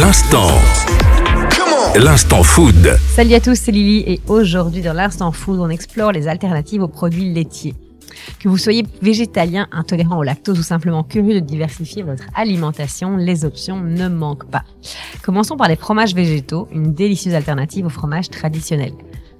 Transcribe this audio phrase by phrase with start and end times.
[0.00, 0.48] L'instant.
[1.94, 2.96] L'instant food.
[3.14, 6.88] Salut à tous, c'est Lily et aujourd'hui dans l'instant food, on explore les alternatives aux
[6.88, 7.76] produits laitiers.
[8.40, 13.44] Que vous soyez végétalien, intolérant au lactose ou simplement curieux de diversifier votre alimentation, les
[13.44, 14.64] options ne manquent pas.
[15.22, 18.94] Commençons par les fromages végétaux, une délicieuse alternative aux fromages traditionnels.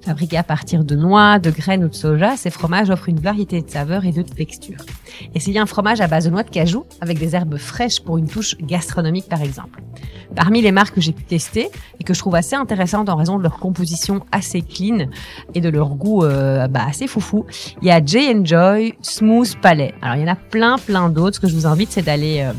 [0.05, 3.61] Fabriqués à partir de noix, de graines ou de soja, ces fromages offrent une variété
[3.61, 4.85] de saveurs et de textures.
[5.33, 8.27] Essayez un fromage à base de noix de cajou avec des herbes fraîches pour une
[8.27, 9.81] touche gastronomique par exemple.
[10.35, 11.69] Parmi les marques que j'ai pu tester
[11.99, 15.07] et que je trouve assez intéressantes en raison de leur composition assez clean
[15.53, 17.45] et de leur goût euh, bah, assez foufou,
[17.81, 19.93] il y a J Smooth Palais.
[20.01, 21.35] Alors il y en a plein plein d'autres.
[21.35, 22.53] Ce que je vous invite c'est d'aller euh,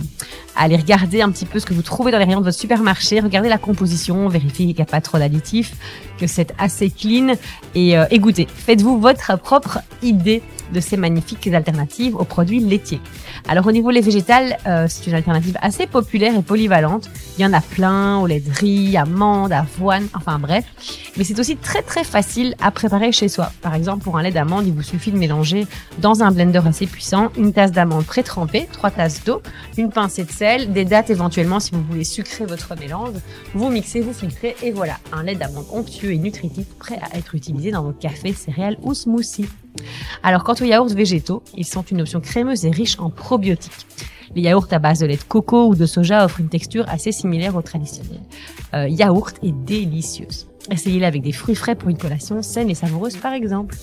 [0.56, 3.20] aller regarder un petit peu ce que vous trouvez dans les rayons de votre supermarché,
[3.20, 5.74] regardez la composition, vérifiez qu'il n'y a pas trop d'additifs,
[6.18, 7.34] que c'est assez clean
[7.74, 8.06] et, euh.
[8.54, 13.00] Faites-vous votre propre idée de ces magnifiques alternatives aux produits laitiers.
[13.48, 17.08] Alors au niveau les végétales, euh, c'est une alternative assez populaire et polyvalente.
[17.38, 20.64] Il y en a plein, au lait de riz, amandes, avoine, enfin bref.
[21.16, 23.52] Mais c'est aussi très très facile à préparer chez soi.
[23.62, 25.66] Par exemple, pour un lait d'amande, il vous suffit de mélanger
[25.98, 29.42] dans un blender assez puissant une tasse d'amande pré-trempée, trois tasses d'eau,
[29.76, 33.14] une pincée de sel, des dattes éventuellement si vous voulez sucrer votre mélange.
[33.54, 37.34] Vous mixez, vous filtrez et voilà, un lait d'amande onctueux et nutritif prêt à être
[37.34, 39.48] utilisé dans vos cafés, céréales ou smoothies.
[40.22, 43.86] Alors quant aux yaourts végétaux, ils sont une option crémeuse et riche en probiotiques.
[44.34, 47.12] Les yaourts à base de lait de coco ou de soja offrent une texture assez
[47.12, 48.20] similaire au traditionnel.
[48.74, 50.48] Euh, yaourt est délicieuse.
[50.70, 53.76] Essayez-les avec des fruits frais pour une collation saine et savoureuse par exemple.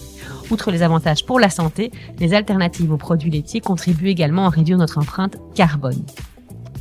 [0.51, 4.77] Outre les avantages pour la santé, les alternatives aux produits laitiers contribuent également à réduire
[4.77, 6.03] notre empreinte carbone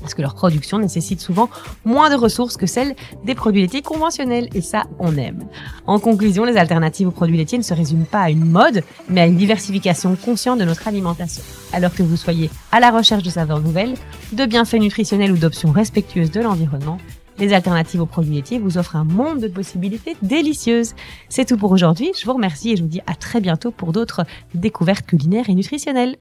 [0.02, 1.48] parce que leur production nécessite souvent
[1.84, 5.44] moins de ressources que celles des produits laitiers conventionnels, et ça, on aime.
[5.86, 9.22] En conclusion, les alternatives aux produits laitiers ne se résument pas à une mode, mais
[9.22, 11.42] à une diversification consciente de notre alimentation.
[11.72, 13.94] Alors que vous soyez à la recherche de saveurs nouvelles,
[14.32, 16.98] de bienfaits nutritionnels ou d'options respectueuses de l'environnement,
[17.38, 20.94] les alternatives aux produits laitiers vous offrent un monde de possibilités délicieuses.
[21.28, 22.12] C'est tout pour aujourd'hui.
[22.18, 25.54] Je vous remercie et je vous dis à très bientôt pour d'autres découvertes culinaires et
[25.54, 26.16] nutritionnelles.